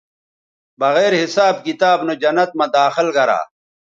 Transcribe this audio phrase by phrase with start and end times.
[0.81, 3.39] بغیر حساب کتاب نو جنت مہ داخل گرا